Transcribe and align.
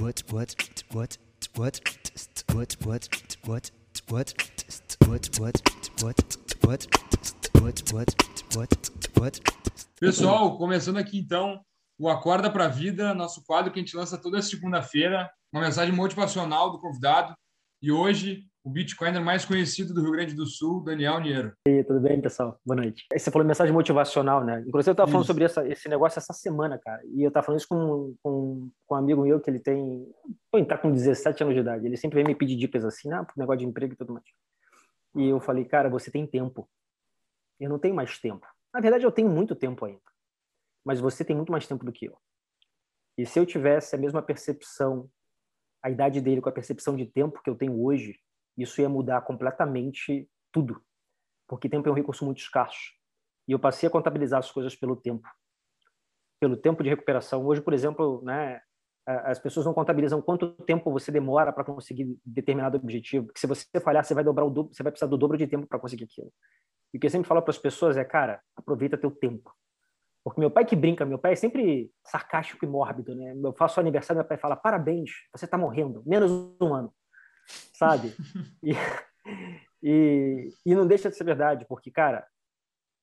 what 0.00 0.24
what 0.32 0.54
what 0.92 1.18
what 1.56 1.80
what 2.46 2.76
what 2.86 3.18
what 4.06 4.38
what 5.00 5.58
what 6.00 7.82
what 7.92 8.14
what 8.54 8.90
what 9.18 9.40
Pessoal, 10.00 10.56
começando 10.56 10.98
aqui 10.98 11.18
então 11.18 11.60
o 11.98 12.08
Acorda 12.08 12.48
para 12.48 12.66
a 12.66 12.68
Vida, 12.68 13.12
nosso 13.12 13.42
quadro 13.44 13.72
que 13.72 13.80
a 13.80 13.82
gente 13.82 13.96
lança 13.96 14.16
toda 14.16 14.40
segunda-feira, 14.40 15.28
uma 15.52 15.62
mensagem 15.62 15.92
motivacional 15.92 16.70
do 16.70 16.78
convidado. 16.78 17.34
E 17.82 17.90
hoje, 17.90 18.44
o 18.68 18.70
Bitcoiner 18.70 19.24
mais 19.24 19.46
conhecido 19.46 19.94
do 19.94 20.02
Rio 20.02 20.12
Grande 20.12 20.34
do 20.34 20.44
Sul, 20.44 20.84
Daniel 20.84 21.18
Niero. 21.20 21.54
E 21.66 21.70
aí, 21.70 21.84
tudo 21.84 22.00
bem, 22.00 22.20
pessoal? 22.20 22.60
Boa 22.62 22.76
noite. 22.76 23.06
Você 23.10 23.30
falou 23.30 23.48
mensagem 23.48 23.72
motivacional, 23.72 24.44
né? 24.44 24.62
Inclusive, 24.66 24.90
eu 24.90 24.92
estava 24.92 25.10
falando 25.10 25.26
sobre 25.26 25.44
essa, 25.44 25.66
esse 25.66 25.88
negócio 25.88 26.18
essa 26.18 26.34
semana, 26.34 26.78
cara. 26.78 27.00
E 27.06 27.22
eu 27.22 27.28
estava 27.28 27.46
falando 27.46 27.60
isso 27.60 27.68
com, 27.68 28.14
com, 28.22 28.70
com 28.86 28.94
um 28.94 28.98
amigo 28.98 29.22
meu 29.22 29.40
que 29.40 29.48
ele 29.48 29.58
tem. 29.58 30.06
Pô, 30.50 30.58
ele 30.58 30.66
tá 30.66 30.76
com 30.76 30.92
17 30.92 31.42
anos 31.42 31.54
de 31.54 31.62
idade. 31.62 31.86
Ele 31.86 31.96
sempre 31.96 32.16
vem 32.16 32.26
me 32.26 32.34
pedir 32.34 32.56
dicas 32.56 32.84
assim, 32.84 33.08
né? 33.08 33.24
Pro 33.24 33.38
negócio 33.38 33.60
de 33.60 33.64
emprego 33.64 33.94
e 33.94 33.96
tudo 33.96 34.12
mais. 34.12 34.26
E 35.16 35.28
eu 35.28 35.40
falei, 35.40 35.64
cara, 35.64 35.88
você 35.88 36.10
tem 36.10 36.26
tempo. 36.26 36.68
Eu 37.58 37.70
não 37.70 37.78
tenho 37.78 37.94
mais 37.94 38.18
tempo. 38.18 38.46
Na 38.72 38.80
verdade, 38.80 39.02
eu 39.02 39.10
tenho 39.10 39.30
muito 39.30 39.56
tempo 39.56 39.86
ainda. 39.86 40.02
Mas 40.84 41.00
você 41.00 41.24
tem 41.24 41.34
muito 41.34 41.50
mais 41.50 41.66
tempo 41.66 41.86
do 41.86 41.92
que 41.92 42.04
eu. 42.04 42.18
E 43.16 43.24
se 43.24 43.38
eu 43.38 43.46
tivesse 43.46 43.96
a 43.96 43.98
mesma 43.98 44.20
percepção, 44.20 45.08
a 45.82 45.88
idade 45.88 46.20
dele 46.20 46.42
com 46.42 46.50
a 46.50 46.52
percepção 46.52 46.94
de 46.94 47.06
tempo 47.06 47.40
que 47.42 47.48
eu 47.48 47.54
tenho 47.54 47.82
hoje, 47.82 48.14
isso 48.62 48.80
ia 48.80 48.88
mudar 48.88 49.20
completamente 49.22 50.28
tudo. 50.52 50.82
Porque 51.46 51.68
tempo 51.68 51.88
é 51.88 51.92
um 51.92 51.94
recurso 51.94 52.24
muito 52.24 52.38
escasso. 52.38 52.92
E 53.46 53.52
eu 53.52 53.58
passei 53.58 53.86
a 53.88 53.90
contabilizar 53.90 54.38
as 54.38 54.50
coisas 54.50 54.76
pelo 54.76 54.94
tempo. 54.94 55.26
Pelo 56.40 56.56
tempo 56.56 56.82
de 56.82 56.90
recuperação. 56.90 57.44
Hoje, 57.46 57.62
por 57.62 57.72
exemplo, 57.72 58.22
né, 58.22 58.60
as 59.06 59.38
pessoas 59.38 59.64
não 59.64 59.72
contabilizam 59.72 60.20
quanto 60.20 60.52
tempo 60.64 60.92
você 60.92 61.10
demora 61.10 61.50
para 61.50 61.64
conseguir 61.64 62.18
determinado 62.24 62.76
objetivo. 62.76 63.26
Porque 63.26 63.40
se 63.40 63.46
você 63.46 63.64
falhar, 63.80 64.04
você 64.04 64.12
vai 64.12 64.22
dobrar 64.22 64.44
o 64.44 64.50
dobro, 64.50 64.74
você 64.74 64.82
vai 64.82 64.92
precisar 64.92 65.08
do 65.08 65.16
dobro 65.16 65.38
de 65.38 65.46
tempo 65.46 65.66
para 65.66 65.78
conseguir 65.78 66.04
aquilo. 66.04 66.30
E 66.92 66.98
o 66.98 67.00
que 67.00 67.06
eu 67.06 67.10
sempre 67.10 67.26
falo 67.26 67.40
para 67.40 67.50
as 67.50 67.58
pessoas 67.58 67.96
é, 67.96 68.04
cara, 68.04 68.42
aproveita 68.54 68.98
teu 68.98 69.10
tempo. 69.10 69.50
Porque 70.22 70.40
meu 70.40 70.50
pai 70.50 70.66
que 70.66 70.76
brinca, 70.76 71.06
meu 71.06 71.18
pai 71.18 71.32
é 71.32 71.36
sempre 71.36 71.90
sarcástico 72.04 72.62
e 72.64 72.68
mórbido, 72.68 73.14
né? 73.14 73.34
Eu 73.42 73.54
faço 73.54 73.80
aniversário, 73.80 74.18
meu 74.18 74.28
pai 74.28 74.36
fala: 74.36 74.56
"Parabéns, 74.56 75.10
você 75.34 75.46
está 75.46 75.56
morrendo, 75.56 76.02
menos 76.04 76.30
um 76.60 76.74
ano". 76.74 76.92
Sabe? 77.72 78.14
E, 78.62 78.72
e, 79.82 80.48
e 80.66 80.74
não 80.74 80.86
deixa 80.86 81.10
de 81.10 81.16
ser 81.16 81.22
verdade, 81.22 81.66
porque, 81.68 81.90
cara, 81.90 82.26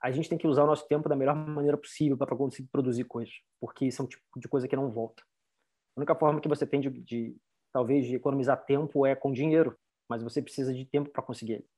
a 0.00 0.10
gente 0.10 0.28
tem 0.28 0.38
que 0.38 0.46
usar 0.46 0.64
o 0.64 0.66
nosso 0.66 0.86
tempo 0.88 1.08
da 1.08 1.16
melhor 1.16 1.34
maneira 1.34 1.76
possível 1.76 2.16
para 2.16 2.34
conseguir 2.36 2.68
produzir 2.70 3.04
coisas, 3.04 3.34
porque 3.60 3.86
isso 3.86 4.00
é 4.00 4.04
um 4.04 4.08
tipo 4.08 4.22
de 4.36 4.48
coisa 4.48 4.66
que 4.66 4.74
não 4.74 4.90
volta. 4.90 5.22
A 5.96 6.00
única 6.00 6.14
forma 6.14 6.40
que 6.40 6.48
você 6.48 6.66
tem 6.66 6.80
de, 6.80 6.90
de 6.90 7.36
talvez 7.72 8.06
de 8.06 8.16
economizar 8.16 8.64
tempo 8.64 9.04
é 9.04 9.14
com 9.14 9.32
dinheiro, 9.32 9.76
mas 10.08 10.22
você 10.22 10.40
precisa 10.40 10.72
de 10.72 10.84
tempo 10.84 11.10
para 11.10 11.22
conseguir 11.22 11.54
ele. 11.54 11.68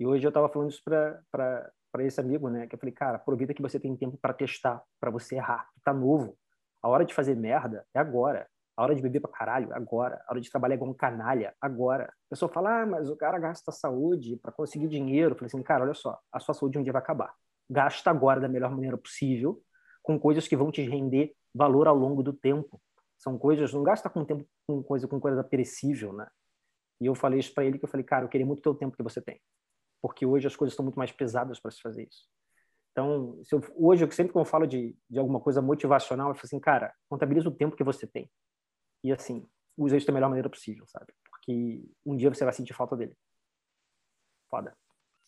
E 0.00 0.06
hoje 0.06 0.26
eu 0.26 0.30
estava 0.30 0.48
falando 0.48 0.70
isso 0.70 0.82
para 0.82 1.72
esse 1.98 2.20
amigo, 2.20 2.48
né? 2.48 2.66
Que 2.66 2.74
eu 2.74 2.78
falei, 2.78 2.94
cara, 2.94 3.16
aproveita 3.16 3.54
que 3.54 3.62
você 3.62 3.78
tem 3.78 3.94
tempo 3.96 4.16
para 4.16 4.32
testar, 4.32 4.82
para 4.98 5.10
você 5.10 5.36
errar. 5.36 5.68
Tu 5.74 5.80
tá 5.84 5.92
novo. 5.92 6.38
A 6.82 6.88
hora 6.88 7.04
de 7.04 7.12
fazer 7.12 7.36
merda 7.36 7.86
é 7.94 7.98
agora. 7.98 8.48
A 8.80 8.84
hora 8.84 8.94
de 8.94 9.02
beber 9.02 9.20
pra 9.20 9.30
caralho, 9.30 9.68
agora. 9.74 10.22
A 10.26 10.32
hora 10.32 10.40
de 10.40 10.50
trabalhar 10.50 10.76
igual 10.76 10.90
um 10.90 10.94
canalha, 10.94 11.54
agora. 11.60 12.04
A 12.04 12.30
pessoa 12.30 12.50
fala, 12.50 12.82
ah, 12.82 12.86
mas 12.86 13.10
o 13.10 13.16
cara 13.16 13.38
gasta 13.38 13.70
saúde 13.70 14.36
para 14.36 14.50
conseguir 14.50 14.88
dinheiro. 14.88 15.32
Eu 15.32 15.36
falei 15.36 15.46
assim, 15.46 15.62
cara, 15.62 15.84
olha 15.84 15.94
só, 15.94 16.18
a 16.32 16.40
sua 16.40 16.54
saúde 16.54 16.78
um 16.78 16.82
dia 16.82 16.92
vai 16.92 17.02
acabar. 17.02 17.34
Gasta 17.68 18.10
agora 18.10 18.40
da 18.40 18.48
melhor 18.48 18.70
maneira 18.70 18.96
possível, 18.96 19.62
com 20.02 20.18
coisas 20.18 20.48
que 20.48 20.56
vão 20.56 20.70
te 20.70 20.82
render 20.82 21.34
valor 21.54 21.86
ao 21.88 21.96
longo 21.96 22.22
do 22.22 22.32
tempo. 22.32 22.80
São 23.18 23.38
coisas, 23.38 23.74
não 23.74 23.82
gasta 23.82 24.08
com 24.08 24.24
tempo 24.24 24.46
com 24.66 24.82
coisa 24.82 25.06
com 25.06 25.20
coisa 25.20 25.44
perecível, 25.44 26.12
né? 26.12 26.26
E 27.00 27.06
eu 27.06 27.14
falei 27.14 27.38
isso 27.38 27.52
para 27.52 27.64
ele 27.64 27.78
que 27.78 27.84
eu 27.84 27.88
falei, 27.88 28.04
cara, 28.04 28.24
eu 28.24 28.28
queria 28.28 28.46
muito 28.46 28.62
ter 28.62 28.68
o 28.70 28.74
tempo 28.74 28.96
que 28.96 29.02
você 29.02 29.20
tem 29.20 29.40
porque 30.00 30.24
hoje 30.24 30.46
as 30.46 30.56
coisas 30.56 30.72
estão 30.72 30.84
muito 30.84 30.98
mais 30.98 31.12
pesadas 31.12 31.60
para 31.60 31.70
se 31.70 31.80
fazer 31.80 32.08
isso. 32.08 32.26
Então, 32.92 33.40
eu, 33.52 33.62
hoje, 33.76 34.04
eu 34.04 34.10
sempre 34.10 34.32
que 34.32 34.38
eu 34.38 34.44
falo 34.44 34.66
de, 34.66 34.96
de 35.08 35.18
alguma 35.18 35.40
coisa 35.40 35.62
motivacional, 35.62 36.30
eu 36.30 36.34
falo 36.34 36.44
assim, 36.44 36.58
cara, 36.58 36.92
contabiliza 37.08 37.48
o 37.48 37.54
tempo 37.54 37.76
que 37.76 37.84
você 37.84 38.06
tem. 38.06 38.28
E 39.02 39.12
assim, 39.12 39.48
usa 39.76 39.96
isso 39.96 40.06
da 40.06 40.12
melhor 40.12 40.28
maneira 40.28 40.48
possível, 40.50 40.86
sabe? 40.86 41.12
Porque 41.30 41.82
um 42.04 42.16
dia 42.16 42.28
você 42.32 42.44
vai 42.44 42.52
sentir 42.52 42.74
falta 42.74 42.96
dele. 42.96 43.14
Foda. 44.48 44.76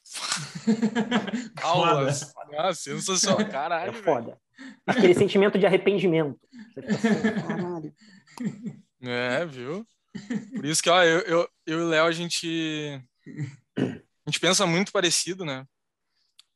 Aulas. 1.63 2.33
Ah, 2.57 2.75
sensacional. 2.75 3.49
Caralho, 3.49 3.91
É 3.91 3.93
velho. 3.93 4.05
foda. 4.05 4.41
Aquele 4.87 5.15
sentimento 5.15 5.59
de 5.59 5.67
arrependimento. 5.67 6.39
Você 6.75 6.83
fica 6.83 6.95
assim, 6.95 7.47
caralho. 7.47 7.95
É, 9.01 9.47
viu? 9.47 9.87
Por 10.55 10.65
isso 10.65 10.83
que, 10.83 10.91
ó, 10.91 11.03
eu, 11.03 11.21
eu, 11.21 11.49
eu 11.67 11.79
e 11.81 11.83
o 11.83 11.89
Léo, 11.89 12.05
a 12.05 12.13
gente, 12.13 13.01
a 13.79 14.29
gente 14.31 14.41
pensa 14.41 14.67
muito 14.67 14.93
parecido, 14.93 15.45
né? 15.45 15.67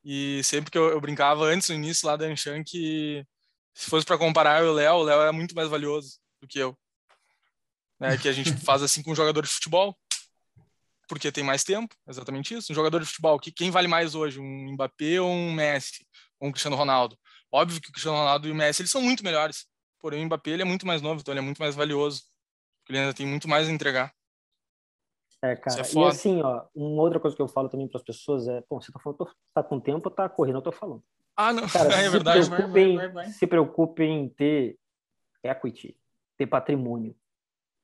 E 0.04 0.42
sempre 0.44 0.70
que 0.70 0.78
eu, 0.78 0.90
eu 0.90 1.00
brincava 1.00 1.44
antes, 1.44 1.68
no 1.68 1.74
início 1.74 2.06
lá 2.06 2.16
da 2.16 2.26
Anshan, 2.26 2.62
que 2.62 3.24
se 3.74 3.90
fosse 3.90 4.06
para 4.06 4.18
comparar 4.18 4.60
eu 4.60 4.66
e 4.66 4.70
o 4.70 4.74
Léo, 4.74 4.94
o 4.96 5.02
Léo 5.02 5.22
é 5.22 5.32
muito 5.32 5.54
mais 5.54 5.68
valioso 5.68 6.18
do 6.40 6.46
que 6.46 6.58
eu. 6.58 6.76
Né? 7.98 8.16
Que 8.18 8.28
a 8.28 8.32
gente 8.32 8.52
faz 8.64 8.82
assim 8.82 9.02
com 9.02 9.12
um 9.12 9.14
jogador 9.14 9.42
de 9.42 9.48
futebol, 9.48 9.96
porque 11.08 11.30
tem 11.30 11.44
mais 11.44 11.62
tempo, 11.64 11.94
exatamente 12.08 12.54
isso. 12.54 12.72
Um 12.72 12.74
jogador 12.74 13.00
de 13.00 13.06
futebol, 13.06 13.38
que 13.38 13.52
quem 13.52 13.70
vale 13.70 13.88
mais 13.88 14.14
hoje, 14.14 14.40
um 14.40 14.72
Mbappé 14.72 15.20
ou 15.20 15.30
um 15.30 15.52
Messi, 15.52 16.06
ou 16.40 16.48
um 16.48 16.52
Cristiano 16.52 16.76
Ronaldo? 16.76 17.16
Óbvio 17.50 17.80
que 17.80 17.88
o 17.88 17.92
Cristiano 17.92 18.18
Ronaldo 18.18 18.48
e 18.48 18.50
o 18.50 18.54
Messi, 18.54 18.82
eles 18.82 18.90
são 18.90 19.00
muito 19.00 19.22
melhores. 19.24 19.66
Porém, 20.00 20.22
o 20.22 20.26
Mbappé 20.26 20.50
ele 20.50 20.62
é 20.62 20.64
muito 20.64 20.86
mais 20.86 21.00
novo, 21.00 21.20
então 21.20 21.32
ele 21.32 21.38
é 21.40 21.42
muito 21.42 21.58
mais 21.58 21.74
valioso. 21.74 22.22
Ele 22.88 22.98
ainda 22.98 23.14
tem 23.14 23.26
muito 23.26 23.48
mais 23.48 23.68
a 23.68 23.72
entregar. 23.72 24.12
É, 25.42 25.54
cara. 25.54 25.82
é 25.82 25.94
e 25.94 26.04
assim, 26.04 26.40
ó, 26.42 26.64
uma 26.74 27.02
outra 27.02 27.20
coisa 27.20 27.36
que 27.36 27.42
eu 27.42 27.48
falo 27.48 27.68
também 27.68 27.86
para 27.86 27.98
as 27.98 28.04
pessoas 28.04 28.48
é, 28.48 28.60
pô, 28.62 28.80
você 28.80 28.90
tá 28.90 28.98
falando, 28.98 29.18
tô- 29.18 29.30
tá 29.54 29.62
com 29.62 29.78
tempo, 29.78 30.10
tá 30.10 30.28
correndo, 30.28 30.56
eu 30.58 30.62
tô 30.62 30.72
falando. 30.72 31.02
Ah, 31.36 31.52
não, 31.52 31.68
Cara, 31.68 31.92
é 32.00 32.04
se 32.04 32.10
verdade. 32.10 32.48
vai, 32.48 32.56
preocupem, 32.58 32.96
vai, 32.96 33.08
vai. 33.08 33.28
se 33.28 33.46
preocupem 33.46 34.24
em 34.24 34.28
ter 34.28 34.78
equity, 35.44 35.96
ter 36.36 36.46
patrimônio. 36.46 37.14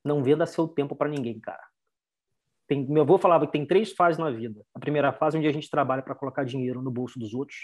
Não 0.04 0.22
venda 0.22 0.46
seu 0.46 0.66
tempo 0.66 0.96
para 0.96 1.08
ninguém, 1.08 1.38
cara. 1.40 1.62
Tem, 2.66 2.86
meu 2.86 3.02
avô 3.02 3.18
falava 3.18 3.46
que 3.46 3.52
tem 3.52 3.66
três 3.66 3.92
fases 3.92 4.18
na 4.18 4.30
vida. 4.30 4.64
A 4.74 4.78
primeira 4.78 5.12
fase, 5.12 5.36
onde 5.36 5.46
a 5.46 5.52
gente 5.52 5.68
trabalha 5.68 6.02
para 6.02 6.14
colocar 6.14 6.44
dinheiro 6.44 6.80
no 6.80 6.90
bolso 6.90 7.18
dos 7.18 7.34
outros. 7.34 7.58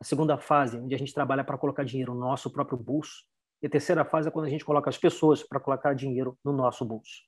A 0.00 0.04
segunda 0.04 0.38
fase, 0.38 0.78
onde 0.78 0.94
a 0.94 0.98
gente 0.98 1.12
trabalha 1.12 1.44
para 1.44 1.58
colocar 1.58 1.84
dinheiro 1.84 2.14
no 2.14 2.20
nosso 2.20 2.50
próprio 2.50 2.78
bolso. 2.78 3.24
E 3.62 3.66
a 3.66 3.70
terceira 3.70 4.04
fase 4.04 4.28
é 4.28 4.30
quando 4.30 4.46
a 4.46 4.48
gente 4.48 4.64
coloca 4.64 4.88
as 4.88 4.98
pessoas 4.98 5.42
para 5.42 5.60
colocar 5.60 5.94
dinheiro 5.94 6.38
no 6.44 6.52
nosso 6.52 6.84
bolso. 6.84 7.22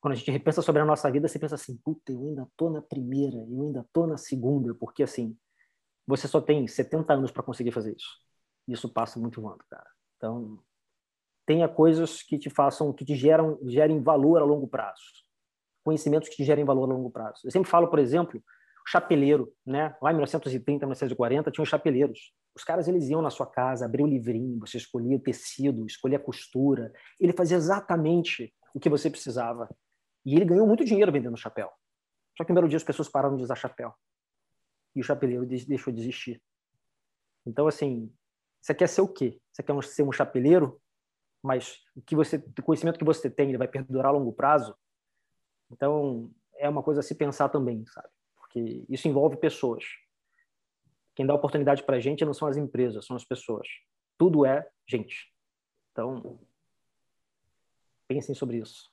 Quando 0.00 0.14
a 0.14 0.16
gente 0.16 0.30
repensa 0.30 0.62
sobre 0.62 0.80
a 0.80 0.84
nossa 0.84 1.10
vida, 1.10 1.28
você 1.28 1.38
pensa 1.38 1.56
assim, 1.56 1.76
puta, 1.84 2.10
eu 2.10 2.20
ainda 2.22 2.48
tô 2.56 2.70
na 2.70 2.80
primeira, 2.80 3.36
eu 3.36 3.62
ainda 3.62 3.86
tô 3.92 4.06
na 4.06 4.16
segunda, 4.16 4.74
porque 4.74 5.02
assim, 5.02 5.36
você 6.06 6.26
só 6.26 6.40
tem 6.40 6.66
70 6.66 7.12
anos 7.12 7.30
para 7.30 7.42
conseguir 7.42 7.70
fazer 7.70 7.94
isso. 7.94 8.18
Isso 8.66 8.88
passa 8.88 9.20
muito 9.20 9.42
voando, 9.42 9.62
cara. 9.68 9.86
Então, 10.16 10.58
tenha 11.50 11.68
coisas 11.68 12.22
que 12.22 12.38
te 12.38 12.48
façam, 12.48 12.92
que 12.92 13.04
te 13.04 13.16
geram, 13.16 13.58
gerem 13.64 14.00
valor 14.00 14.40
a 14.40 14.44
longo 14.44 14.68
prazo. 14.68 15.02
Conhecimentos 15.82 16.28
que 16.28 16.36
te 16.36 16.44
gerem 16.44 16.64
valor 16.64 16.84
a 16.84 16.94
longo 16.94 17.10
prazo. 17.10 17.40
Eu 17.42 17.50
sempre 17.50 17.68
falo, 17.68 17.88
por 17.88 17.98
exemplo, 17.98 18.40
chapeleiro, 18.86 19.52
né? 19.66 19.96
Lá 20.00 20.12
em 20.12 20.14
1930, 20.14 20.86
1940, 20.86 21.50
tinha 21.50 21.64
os 21.64 21.68
chapeleiros. 21.68 22.32
Os 22.54 22.62
caras, 22.62 22.86
eles 22.86 23.08
iam 23.08 23.20
na 23.20 23.30
sua 23.30 23.46
casa, 23.46 23.84
abriam 23.84 24.06
o 24.06 24.08
livrinho, 24.08 24.60
você 24.60 24.76
escolhia 24.76 25.16
o 25.16 25.20
tecido, 25.20 25.84
escolhia 25.86 26.18
a 26.18 26.22
costura. 26.22 26.92
Ele 27.18 27.32
fazia 27.32 27.56
exatamente 27.56 28.54
o 28.72 28.78
que 28.78 28.88
você 28.88 29.10
precisava. 29.10 29.68
E 30.24 30.36
ele 30.36 30.44
ganhou 30.44 30.68
muito 30.68 30.84
dinheiro 30.84 31.10
vendendo 31.10 31.36
chapéu. 31.36 31.68
Só 32.38 32.44
que 32.44 32.52
no 32.52 32.54
primeiro 32.54 32.68
dia 32.68 32.76
as 32.76 32.84
pessoas 32.84 33.08
pararam 33.08 33.36
de 33.36 33.42
usar 33.42 33.56
chapéu. 33.56 33.92
E 34.94 35.00
o 35.00 35.02
chapeleiro 35.02 35.44
deixou 35.44 35.92
de 35.92 35.98
existir. 36.00 36.40
Então, 37.44 37.66
assim, 37.66 38.08
você 38.60 38.72
quer 38.72 38.88
ser 38.88 39.00
o 39.00 39.08
quê? 39.08 39.40
Você 39.52 39.64
quer 39.64 39.72
um- 39.72 39.82
ser 39.82 40.04
um 40.04 40.12
chapeleiro, 40.12 40.80
mas 41.42 41.82
o 41.96 42.02
que 42.02 42.14
você, 42.14 42.36
o 42.36 42.62
conhecimento 42.62 42.98
que 42.98 43.04
você 43.04 43.30
tem, 43.30 43.48
ele 43.48 43.58
vai 43.58 43.68
perdurar 43.68 44.06
a 44.06 44.10
longo 44.10 44.32
prazo? 44.32 44.74
Então, 45.70 46.30
é 46.56 46.68
uma 46.68 46.82
coisa 46.82 47.00
a 47.00 47.02
se 47.02 47.14
pensar 47.14 47.48
também, 47.48 47.84
sabe? 47.86 48.08
Porque 48.36 48.84
isso 48.88 49.08
envolve 49.08 49.36
pessoas. 49.36 49.84
Quem 51.14 51.26
dá 51.26 51.34
oportunidade 51.34 51.82
para 51.82 51.96
a 51.96 52.00
gente 52.00 52.24
não 52.24 52.34
são 52.34 52.48
as 52.48 52.56
empresas, 52.56 53.06
são 53.06 53.16
as 53.16 53.24
pessoas. 53.24 53.66
Tudo 54.16 54.44
é 54.44 54.68
gente. 54.86 55.32
Então, 55.92 56.38
pensem 58.06 58.34
sobre 58.34 58.58
isso. 58.58 58.88